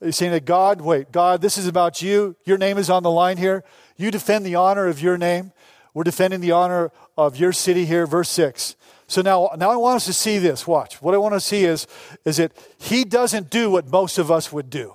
[0.00, 2.36] He's saying that God, wait, God, this is about you.
[2.44, 3.64] Your name is on the line here.
[3.96, 5.52] You defend the honor of your name.
[5.92, 8.76] We're defending the honor of your city here, verse 6.
[9.08, 10.66] So now, now I want us to see this.
[10.66, 11.02] Watch.
[11.02, 11.86] What I want to see is,
[12.24, 14.94] is that he doesn't do what most of us would do.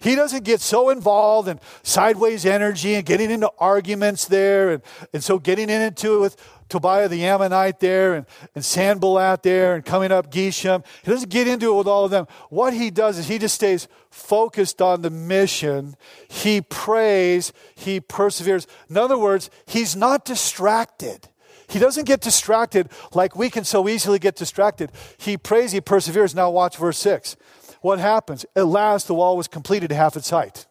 [0.00, 4.82] He doesn't get so involved in sideways energy and getting into arguments there and,
[5.12, 6.36] and so getting into it with
[6.70, 10.84] Tobiah the Ammonite there and, and Sanballat there and coming up Geshem.
[11.02, 12.26] He doesn't get into it with all of them.
[12.48, 15.96] What he does is he just stays focused on the mission.
[16.28, 18.66] He prays, he perseveres.
[18.88, 21.28] In other words, he's not distracted.
[21.68, 24.90] He doesn't get distracted like we can so easily get distracted.
[25.18, 26.34] He prays, he perseveres.
[26.34, 27.36] Now, watch verse 6.
[27.80, 28.44] What happens?
[28.54, 30.66] At last, the wall was completed to half its height.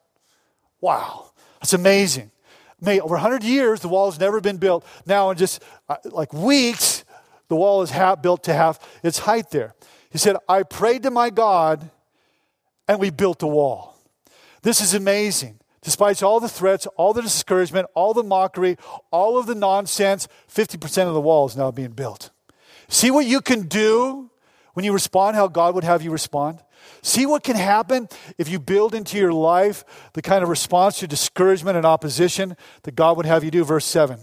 [0.81, 2.31] Wow, that's amazing
[2.81, 4.85] made over 100 years, the wall has never been built.
[5.05, 7.03] Now, in just uh, like weeks,
[7.47, 9.73] the wall is half built to half its height there.
[10.09, 11.89] He said, I prayed to my God
[12.87, 13.97] and we built the wall.
[14.61, 15.59] This is amazing.
[15.81, 18.77] Despite all the threats, all the discouragement, all the mockery,
[19.11, 22.31] all of the nonsense, 50% of the wall is now being built.
[22.89, 24.29] See what you can do
[24.73, 26.59] when you respond, how God would have you respond?
[27.02, 31.08] See what can happen if you build into your life the kind of response to
[31.08, 33.63] discouragement and opposition that God would have you do.
[33.63, 34.19] Verse 7.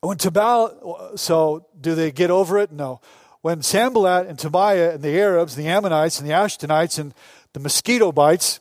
[0.00, 2.72] When Tabal, so do they get over it?
[2.72, 3.00] No.
[3.42, 7.14] When Sanballat and Tobiah and the Arabs, the Ammonites and the Ashdodites and
[7.52, 8.60] the mosquito bites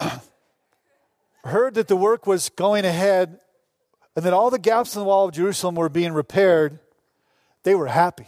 [1.44, 3.40] heard that the work was going ahead
[4.16, 6.78] and that all the gaps in the wall of Jerusalem were being repaired,
[7.62, 8.26] they were happy.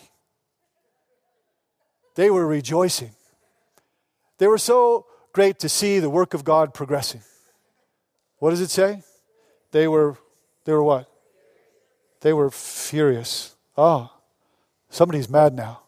[2.14, 3.12] They were rejoicing.
[4.38, 7.22] They were so great to see the work of God progressing.
[8.38, 9.02] What does it say?
[9.70, 10.16] They were
[10.64, 11.08] they were what?
[12.20, 13.56] They were furious.
[13.76, 14.12] Oh,
[14.90, 15.82] somebody's mad now.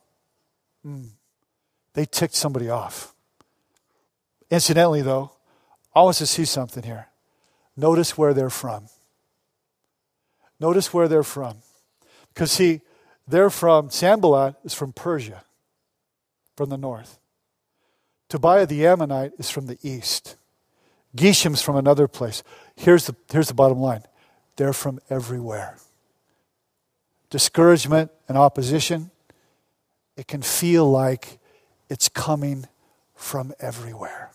[0.85, 1.11] Mm.
[1.93, 3.15] They ticked somebody off.
[4.51, 5.33] Incidentally, though,
[5.95, 7.09] I want to see something here.
[7.77, 8.87] Notice where they're from.
[10.59, 11.59] Notice where they're from.
[12.33, 12.81] Because, see,
[13.29, 15.44] they're from, Sanballat is from Persia
[16.57, 17.19] from the north.
[18.29, 20.37] Tobiah the Ammonite is from the east.
[21.17, 22.43] Geshem's from another place.
[22.77, 24.03] Here's the, here's the bottom line
[24.57, 25.77] they're from everywhere.
[27.31, 29.11] Discouragement and opposition,
[30.17, 31.39] it can feel like
[31.89, 32.67] it's coming
[33.15, 34.31] from everywhere.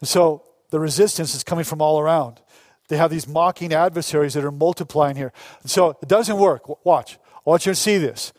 [0.00, 2.40] And so the resistance is coming from all around.
[2.88, 5.32] They have these mocking adversaries that are multiplying here.
[5.62, 6.84] And so it doesn't work.
[6.84, 7.18] Watch.
[7.46, 8.32] I want you to see this.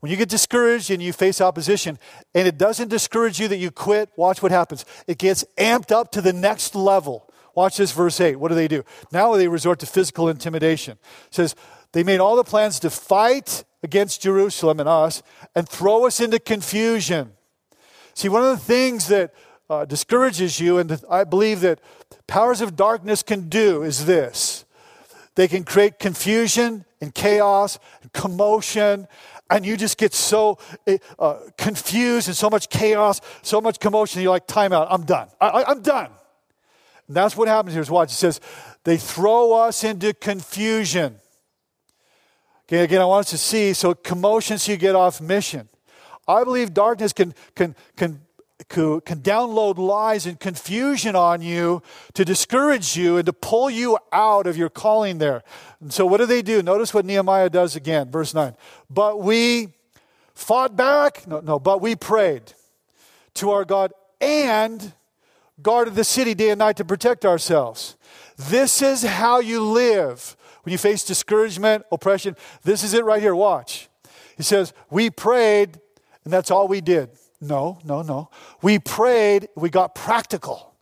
[0.00, 1.98] When you get discouraged and you face opposition,
[2.34, 4.84] and it doesn't discourage you that you quit, watch what happens.
[5.06, 7.30] It gets amped up to the next level.
[7.54, 8.36] Watch this verse 8.
[8.36, 8.82] What do they do?
[9.12, 10.98] Now they resort to physical intimidation.
[11.26, 11.54] It says,
[11.92, 15.22] They made all the plans to fight against Jerusalem and us
[15.54, 17.32] and throw us into confusion.
[18.14, 19.34] See, one of the things that
[19.68, 21.80] uh, discourages you, and I believe that
[22.26, 24.64] powers of darkness can do is this
[25.34, 29.06] they can create confusion and chaos and commotion
[29.50, 34.22] and you just get so eh, uh, confused and so much chaos so much commotion
[34.22, 35.28] you're like time out i'm done.
[35.40, 36.10] I, am done.
[37.08, 38.40] And that's what happens here is watch it says
[38.84, 41.16] they throw us into confusion.
[42.66, 45.68] Okay again i want us to see so commotion so you get off mission.
[46.28, 48.20] I believe darkness can can can
[48.68, 51.82] can download lies and confusion on you
[52.14, 55.42] to discourage you and to pull you out of your calling there.
[55.80, 56.62] And so, what do they do?
[56.62, 58.54] Notice what Nehemiah does again, verse 9.
[58.88, 59.68] But we
[60.34, 62.52] fought back, no, no, but we prayed
[63.34, 64.92] to our God and
[65.62, 67.96] guarded the city day and night to protect ourselves.
[68.36, 72.36] This is how you live when you face discouragement, oppression.
[72.62, 73.34] This is it right here.
[73.34, 73.88] Watch.
[74.36, 75.78] He says, We prayed,
[76.24, 77.10] and that's all we did.
[77.40, 78.30] No, no, no.
[78.60, 80.74] We prayed, we got practical.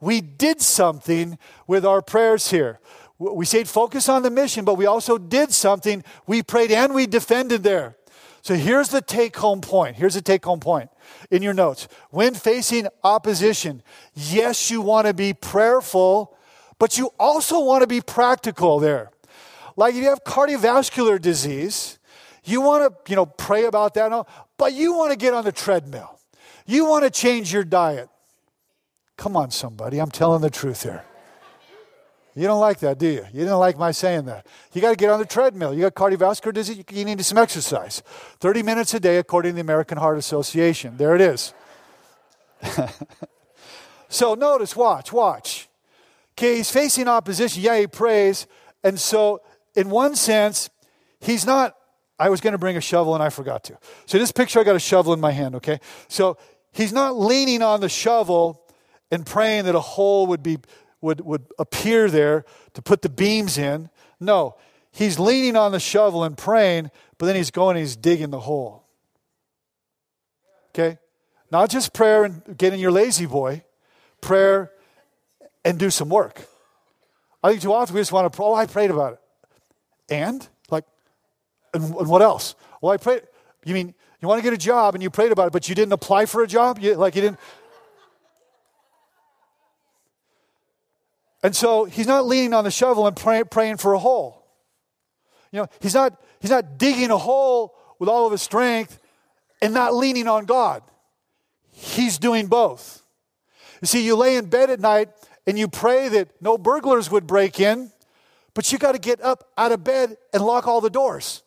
[0.00, 2.78] We did something with our prayers here.
[3.18, 6.04] We stayed focused on the mission, but we also did something.
[6.26, 7.96] We prayed and we defended there.
[8.42, 9.96] So here's the take home point.
[9.96, 10.90] Here's the take home point
[11.30, 11.88] in your notes.
[12.10, 16.36] When facing opposition, yes, you want to be prayerful,
[16.78, 19.10] but you also want to be practical there.
[19.76, 21.98] Like if you have cardiovascular disease,
[22.44, 24.26] you want to, you know, pray about that,
[24.56, 26.18] but you want to get on the treadmill.
[26.66, 28.08] You want to change your diet.
[29.16, 29.98] Come on, somebody.
[29.98, 31.04] I'm telling the truth here.
[32.36, 33.24] You don't like that, do you?
[33.32, 34.46] You didn't like my saying that.
[34.72, 35.72] You got to get on the treadmill.
[35.72, 38.02] You got cardiovascular disease, you need some exercise.
[38.40, 40.96] 30 minutes a day, according to the American Heart Association.
[40.96, 41.54] There it is.
[44.08, 45.68] so notice, watch, watch.
[46.32, 47.62] Okay, he's facing opposition.
[47.62, 48.48] Yeah, he prays.
[48.82, 49.40] And so,
[49.76, 50.70] in one sense,
[51.20, 51.76] he's not
[52.18, 53.78] I was going to bring a shovel and I forgot to.
[54.06, 55.80] So this picture, I got a shovel in my hand, okay?
[56.08, 56.36] So
[56.72, 58.62] he's not leaning on the shovel
[59.10, 60.58] and praying that a hole would, be,
[61.00, 63.90] would, would appear there to put the beams in.
[64.20, 64.56] No,
[64.92, 68.40] he's leaning on the shovel and praying, but then he's going and he's digging the
[68.40, 68.86] hole.
[70.70, 70.98] Okay?
[71.50, 73.64] Not just prayer and getting your La-Z-Boy,
[74.20, 74.72] prayer
[75.64, 76.46] and do some work.
[77.42, 79.20] I think too often we just want to, oh, I prayed about it.
[80.08, 80.48] And?
[81.74, 82.54] And, and what else?
[82.80, 83.22] Well, I prayed.
[83.64, 85.74] You mean you want to get a job and you prayed about it, but you
[85.74, 86.78] didn't apply for a job?
[86.78, 87.38] You, like you didn't.
[91.42, 94.46] And so he's not leaning on the shovel and pray, praying for a hole.
[95.52, 98.98] You know, he's not, he's not digging a hole with all of his strength
[99.60, 100.82] and not leaning on God.
[101.70, 103.02] He's doing both.
[103.82, 105.10] You see, you lay in bed at night
[105.46, 107.92] and you pray that no burglars would break in,
[108.54, 111.42] but you got to get up out of bed and lock all the doors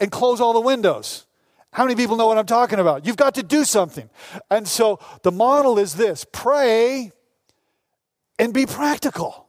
[0.00, 1.26] and close all the windows.
[1.72, 3.04] How many people know what I'm talking about?
[3.04, 4.08] You've got to do something.
[4.50, 7.12] And so the model is this pray
[8.38, 9.48] and be practical.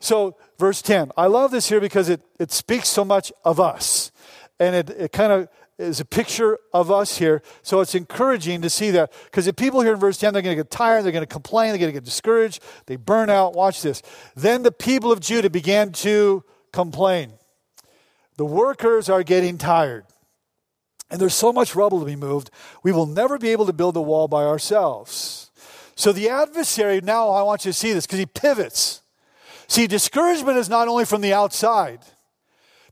[0.00, 4.12] So, verse 10, I love this here because it, it speaks so much of us.
[4.60, 7.40] And it, it kind of is a picture of us here.
[7.62, 9.12] So it's encouraging to see that.
[9.24, 11.26] Because if people here in verse 10, they're going to get tired, they're going to
[11.26, 13.54] complain, they're going to get discouraged, they burn out.
[13.54, 14.02] Watch this.
[14.34, 17.32] Then the people of Judah began to complain.
[18.38, 20.06] The workers are getting tired.
[21.10, 22.50] And there's so much rubble to be moved,
[22.82, 25.50] we will never be able to build a wall by ourselves.
[25.96, 29.02] So the adversary, now I want you to see this because he pivots.
[29.66, 32.00] See, discouragement is not only from the outside,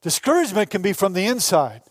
[0.03, 1.83] discouragement can be from the inside.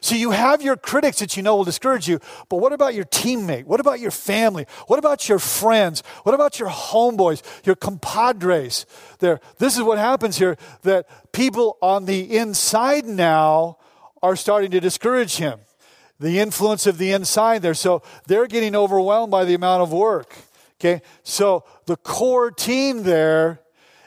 [0.00, 3.04] So you have your critics that you know will discourage you, but what about your
[3.04, 3.64] teammate?
[3.64, 4.66] What about your family?
[4.86, 6.02] What about your friends?
[6.22, 8.86] What about your homeboys, your compadres?
[9.18, 13.76] There, this is what happens here that people on the inside now
[14.22, 15.60] are starting to discourage him.
[16.18, 17.74] The influence of the inside there.
[17.74, 20.34] So they're getting overwhelmed by the amount of work.
[20.78, 21.02] Okay?
[21.22, 23.60] So the core team there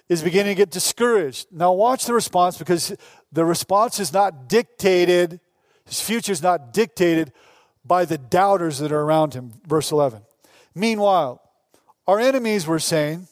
[0.09, 1.47] is beginning to get discouraged.
[1.51, 2.95] Now watch the response because
[3.31, 5.39] the response is not dictated
[5.85, 7.31] his future is not dictated
[7.85, 9.53] by the doubters that are around him.
[9.67, 10.21] Verse 11.
[10.73, 11.41] Meanwhile,
[12.07, 13.27] our enemies were saying,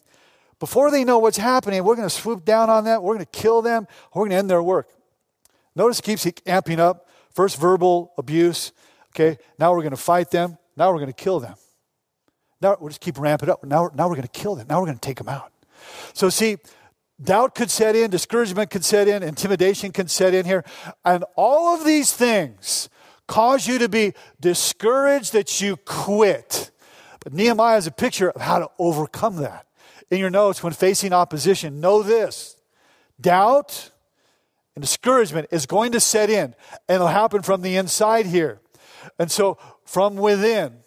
[0.60, 3.40] before they know what's happening, we're going to swoop down on them, we're going to
[3.40, 4.90] kill them, we're going to end their work.
[5.76, 7.08] Notice it keeps amping up.
[7.34, 8.72] First verbal abuse.
[9.16, 10.58] Okay, now we're going to fight them.
[10.76, 11.56] Now we're going to kill them.
[12.62, 13.64] Now we'll just keep ramping up.
[13.64, 14.68] Now, now we're going to kill them.
[14.70, 15.52] Now we're going to take them out.
[16.14, 16.58] So, see,
[17.24, 20.64] doubt could set in, discouragement could set in, intimidation can set in here.
[21.06, 22.90] And all of these things
[23.28, 26.72] cause you to be discouraged that you quit.
[27.24, 29.68] But Nehemiah is a picture of how to overcome that.
[30.10, 32.58] In your notes, when facing opposition, know this
[33.20, 33.92] doubt
[34.76, 36.56] and discouragement is going to set in,
[36.88, 38.60] and it'll happen from the inside here.
[39.20, 40.78] And so, from within,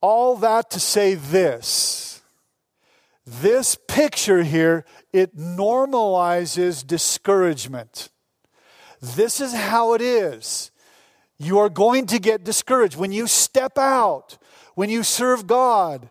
[0.00, 2.22] All that to say this.
[3.26, 4.84] This picture here,
[5.18, 8.08] it normalizes discouragement.
[9.00, 10.70] This is how it is.
[11.38, 12.96] You are going to get discouraged.
[12.96, 14.38] When you step out,
[14.74, 16.08] when you serve God,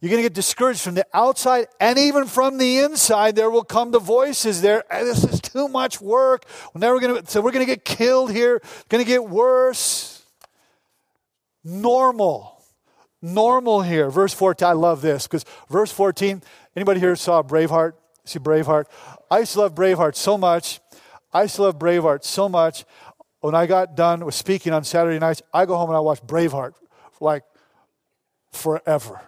[0.00, 3.36] you're going to get discouraged from the outside and even from the inside.
[3.36, 4.82] There will come the voices there.
[4.90, 6.44] This is too much work.
[6.74, 8.56] We're never going to, so we're going to get killed here.
[8.56, 10.24] It's going to get worse.
[11.64, 12.60] Normal.
[13.20, 14.10] Normal here.
[14.10, 16.42] Verse 14, I love this because verse 14,
[16.74, 17.92] anybody here saw Braveheart?
[18.24, 18.84] See Braveheart?
[19.30, 20.80] I used to love Braveheart so much.
[21.32, 22.84] I used to love Braveheart so much
[23.42, 26.22] when I got done with speaking on Saturday nights, I go home and I watch
[26.22, 26.74] Braveheart
[27.20, 27.42] like
[28.52, 29.20] forever.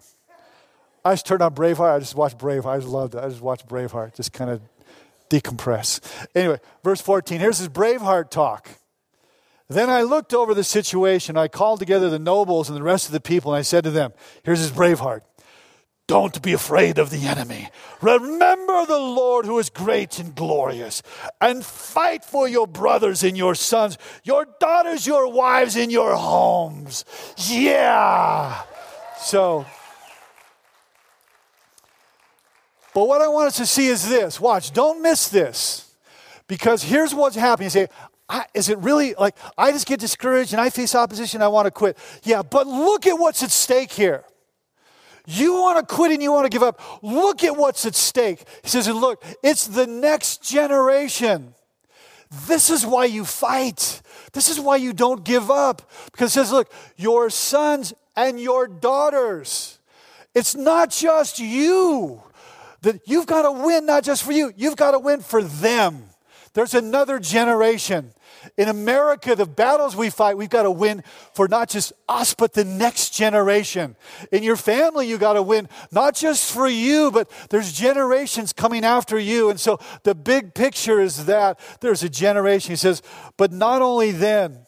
[1.05, 1.97] I just turned on Braveheart.
[1.97, 2.77] I just watched Braveheart.
[2.77, 3.19] I just loved it.
[3.19, 4.63] I just watched Braveheart, just kind of
[5.29, 6.01] decompress.
[6.35, 7.41] Anyway, verse 14.
[7.41, 8.71] Here's his Braveheart talk.
[9.69, 11.37] Then I looked over the situation.
[11.37, 13.91] I called together the nobles and the rest of the people, and I said to
[13.91, 14.13] them,
[14.45, 15.23] Here's his Braveheart.
[16.07, 17.71] Don't be afraid of the enemy.
[18.03, 21.03] Remember the Lord who is great and glorious,
[21.41, 27.07] and fight for your brothers and your sons, your daughters, your wives, and your homes.
[27.39, 28.63] Yeah.
[29.19, 29.65] So,
[32.93, 34.39] but what I want us to see is this.
[34.39, 35.91] Watch, don't miss this.
[36.47, 37.67] Because here's what's happening.
[37.67, 37.89] You say,
[38.53, 41.71] is it really like I just get discouraged and I face opposition, I want to
[41.71, 41.97] quit?
[42.25, 44.25] Yeah, but look at what's at stake here.
[45.27, 46.81] You want to quit and you want to give up.
[47.03, 48.45] Look at what's at stake.
[48.63, 51.55] He says, Look, it's the next generation.
[52.47, 54.03] This is why you fight.
[54.33, 55.91] This is why you don't give up.
[56.07, 59.79] Because it says, Look, your sons and your daughters.
[60.35, 62.21] It's not just you.
[62.83, 66.05] That you've got to win, not just for you, you've got to win for them.
[66.53, 68.13] There's another generation.
[68.57, 72.53] In America, the battles we fight, we've got to win for not just us, but
[72.53, 73.97] the next generation.
[74.33, 78.85] In your family, you got to win not just for you, but there's generations coming
[78.85, 79.51] after you.
[79.51, 82.73] And so the big picture is that there's a generation.
[82.73, 83.03] He says,
[83.37, 84.67] but not only then,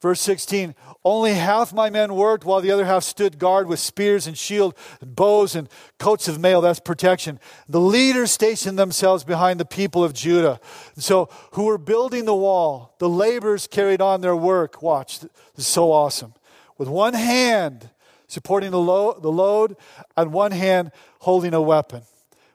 [0.00, 0.74] verse 16,
[1.04, 4.74] only half my men worked, while the other half stood guard with spears and shield,
[5.00, 6.60] and bows and coats of mail.
[6.60, 7.38] That's protection.
[7.68, 10.60] The leaders stationed themselves behind the people of Judah.
[10.96, 14.82] So, who were building the wall, the laborers carried on their work.
[14.82, 16.34] Watch, this is so awesome.
[16.78, 17.90] With one hand
[18.26, 19.76] supporting the, lo- the load,
[20.16, 20.90] and one hand
[21.20, 22.02] holding a weapon.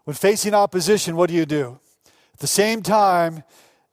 [0.04, 1.80] When facing opposition, what do you do?
[2.34, 3.44] At the same time,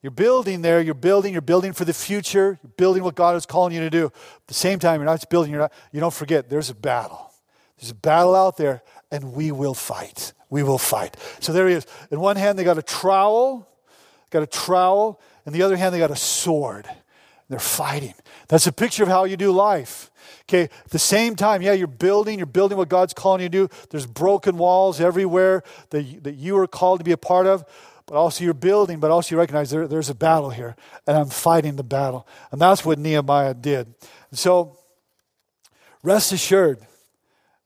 [0.03, 3.47] you're building there, you're building, you're building for the future, you're building what God is
[3.47, 4.07] calling you to do.
[4.07, 6.75] At the same time, you're not just building, you're not, you don't forget there's a
[6.75, 7.33] battle.
[7.79, 10.33] There's a battle out there, and we will fight.
[10.49, 11.17] We will fight.
[11.41, 11.87] So there he is.
[12.11, 13.69] In one hand, they got a trowel,
[14.31, 15.21] got a trowel.
[15.45, 16.89] In the other hand, they got a sword.
[17.49, 18.15] They're fighting.
[18.49, 20.11] That's a picture of how you do life.
[20.49, 23.67] Okay, at the same time, yeah, you're building, you're building what God's calling you to
[23.67, 23.75] do.
[23.91, 27.65] There's broken walls everywhere that, that you are called to be a part of
[28.07, 30.77] but also you're building, but also you recognize there, there's a battle here,
[31.07, 32.27] and I'm fighting the battle.
[32.53, 33.95] And that's what Nehemiah did.
[34.31, 34.79] And so,
[36.03, 36.79] rest assured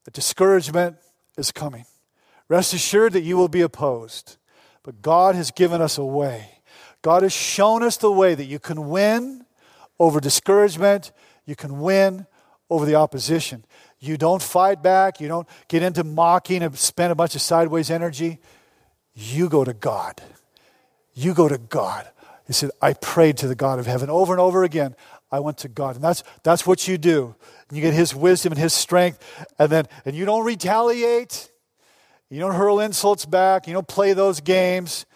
[0.05, 0.97] that discouragement
[1.37, 1.85] is coming.
[2.49, 4.37] Rest assured that you will be opposed.
[4.83, 6.63] But God has given us a way.
[7.03, 9.45] God has shown us the way that you can win
[9.99, 11.13] over discouragement,
[11.45, 12.27] you can win
[12.71, 13.65] over the opposition.
[13.99, 17.91] You don't fight back, you don't get into mocking and spend a bunch of sideways
[17.91, 18.41] energy.
[19.15, 20.21] You go to God.
[21.15, 22.09] You go to God.
[22.47, 24.97] He said, I prayed to the God of heaven over and over again.
[25.31, 25.95] I went to God.
[25.95, 27.35] And that's, that's what you do.
[27.71, 29.47] You get His wisdom and His strength.
[29.59, 31.49] And then, and you don't retaliate.
[32.29, 33.67] You don't hurl insults back.
[33.67, 35.07] You don't play those games.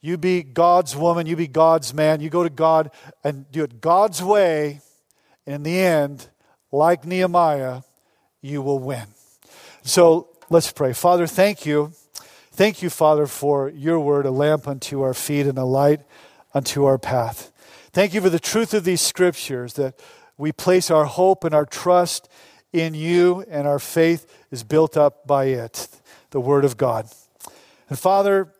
[0.00, 1.26] You be God's woman.
[1.26, 2.20] You be God's man.
[2.20, 2.90] You go to God
[3.22, 4.80] and do it God's way.
[5.46, 6.28] And in the end,
[6.70, 7.82] like Nehemiah,
[8.42, 9.06] you will win.
[9.82, 10.92] So let's pray.
[10.92, 11.92] Father, thank you.
[12.56, 16.02] Thank you, Father, for your word, a lamp unto our feet and a light
[16.54, 17.50] unto our path.
[17.90, 19.98] Thank you for the truth of these scriptures that
[20.38, 22.28] we place our hope and our trust
[22.72, 25.88] in you, and our faith is built up by it,
[26.30, 27.08] the Word of God.
[27.88, 28.52] And Father,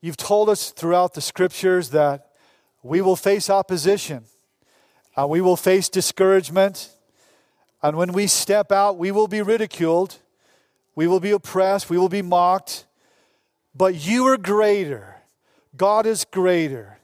[0.00, 2.32] you've told us throughout the scriptures that
[2.82, 4.24] we will face opposition,
[5.16, 6.90] uh, we will face discouragement,
[7.80, 10.18] and when we step out, we will be ridiculed.
[10.96, 11.88] We will be oppressed.
[11.88, 12.86] We will be mocked.
[13.72, 15.16] But you are greater.
[15.76, 16.98] God is greater.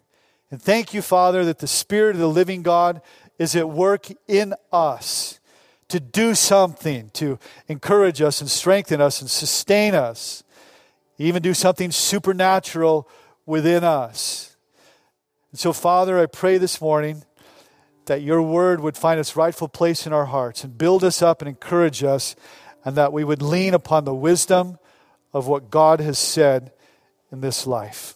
[0.51, 3.01] And thank you, Father, that the Spirit of the living God
[3.39, 5.39] is at work in us
[5.89, 7.39] to do something, to
[7.69, 10.43] encourage us and strengthen us and sustain us,
[11.19, 13.09] even do something supernatural
[13.45, 14.57] within us.
[15.51, 17.25] And so, Father, I pray this morning
[18.07, 21.43] that your word would find its rightful place in our hearts and build us up
[21.43, 22.35] and encourage us,
[22.85, 24.79] and that we would lean upon the wisdom
[25.33, 26.73] of what God has said
[27.31, 28.15] in this life.